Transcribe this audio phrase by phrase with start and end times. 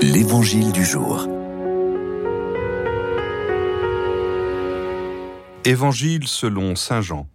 [0.00, 1.26] L'Évangile du jour.
[5.64, 7.28] Évangile selon Saint Jean.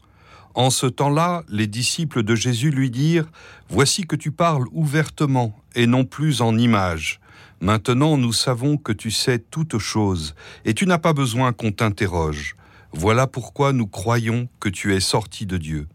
[0.53, 3.29] En ce temps-là, les disciples de Jésus lui dirent,
[3.67, 7.19] Voici que tu parles ouvertement et non plus en images.
[7.59, 10.33] Maintenant nous savons que tu sais toutes choses,
[10.63, 12.55] et tu n'as pas besoin qu'on t'interroge.
[12.93, 15.87] Voilà pourquoi nous croyons que tu es sorti de Dieu.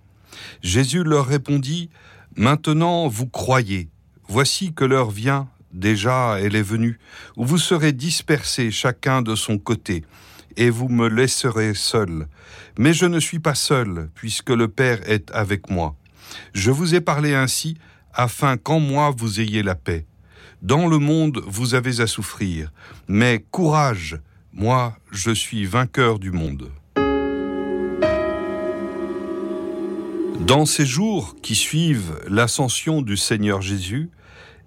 [0.63, 1.89] Jésus leur répondit,
[2.37, 3.89] Maintenant vous croyez.
[4.29, 6.99] Voici que l'heure vient déjà elle est venue,
[7.37, 10.05] où vous serez dispersés chacun de son côté,
[10.57, 12.27] et vous me laisserez seul.
[12.79, 15.97] Mais je ne suis pas seul, puisque le Père est avec moi.
[16.53, 17.77] Je vous ai parlé ainsi,
[18.13, 20.07] afin qu'en moi vous ayez la paix.
[20.63, 22.73] Dans le monde vous avez à souffrir,
[23.07, 24.19] mais courage,
[24.53, 26.71] moi je suis vainqueur du monde.
[30.41, 34.09] Dans ces jours qui suivent l'ascension du Seigneur Jésus,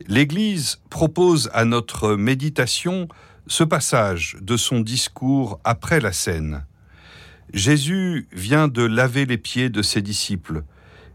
[0.08, 3.07] L'Église propose à notre méditation
[3.48, 6.66] ce passage de son discours après la scène.
[7.54, 10.63] Jésus vient de laver les pieds de ses disciples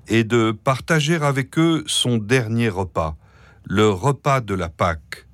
[0.08, 3.16] et de partager avec eux son dernier repas,
[3.64, 5.26] le repas de la Pâque.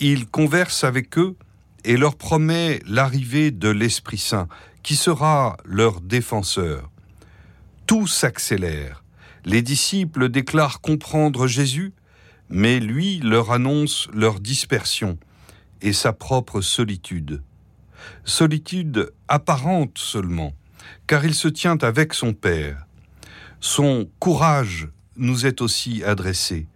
[0.00, 1.36] Il converse avec eux
[1.84, 4.48] et leur promet l'arrivée de l'Esprit Saint,
[4.82, 6.90] qui sera leur défenseur.
[7.86, 9.04] Tout s'accélère.
[9.44, 11.92] Les disciples déclarent comprendre Jésus,
[12.50, 15.18] mais lui leur annonce leur dispersion
[15.82, 17.42] et sa propre solitude.
[18.24, 20.52] Solitude apparente seulement,
[21.06, 22.86] car il se tient avec son Père.
[23.60, 26.68] Son courage nous est aussi adressé,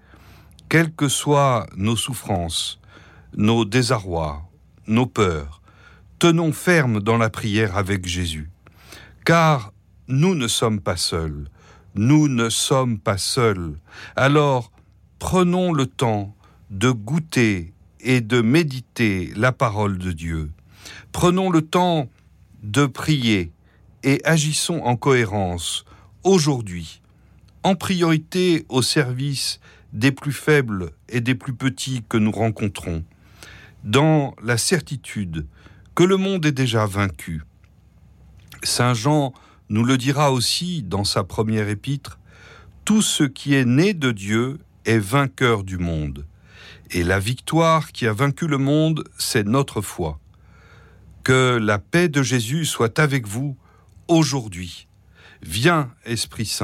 [0.69, 2.81] quelles que soient nos souffrances,
[3.36, 4.42] nos désarrois,
[4.86, 5.62] nos peurs,
[6.19, 8.51] tenons ferme dans la prière avec Jésus,
[9.25, 9.73] car
[10.09, 11.48] nous ne sommes pas seuls,
[11.95, 13.79] nous ne sommes pas seuls.
[14.17, 14.72] Alors,
[15.23, 16.34] prenons le temps
[16.70, 20.51] de goûter et de méditer la parole de Dieu.
[21.12, 22.11] Prenons le temps
[22.64, 23.52] de prier
[24.02, 25.85] et agissons en cohérence
[26.24, 27.02] aujourd'hui,
[27.63, 29.61] en priorité au service
[29.92, 33.05] des plus faibles et des plus petits que nous rencontrons,
[33.85, 35.47] dans la certitude
[35.95, 37.42] que le monde est déjà vaincu.
[38.64, 39.33] Saint Jean
[39.68, 42.18] nous le dira aussi dans sa première épître,
[42.85, 46.27] tout ce qui est né de Dieu est vainqueur du monde.
[46.91, 50.20] Et la victoire qui a vaincu le monde, c'est notre foi.
[51.25, 53.57] Que la paix de Jésus soit avec vous
[54.09, 54.89] aujourd'hui.
[55.42, 56.61] Viens, Esprit Saint.